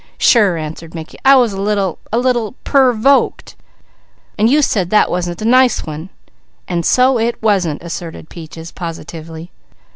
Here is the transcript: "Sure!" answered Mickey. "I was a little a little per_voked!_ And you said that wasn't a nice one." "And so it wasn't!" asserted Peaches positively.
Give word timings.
"Sure!" 0.17 0.57
answered 0.57 0.95
Mickey. 0.95 1.19
"I 1.23 1.35
was 1.35 1.53
a 1.53 1.61
little 1.61 1.99
a 2.11 2.17
little 2.17 2.55
per_voked!_ 2.65 3.53
And 4.35 4.49
you 4.49 4.63
said 4.63 4.89
that 4.89 5.11
wasn't 5.11 5.43
a 5.43 5.45
nice 5.45 5.85
one." 5.85 6.09
"And 6.67 6.83
so 6.83 7.19
it 7.19 7.39
wasn't!" 7.43 7.83
asserted 7.83 8.27
Peaches 8.27 8.71
positively. 8.71 9.51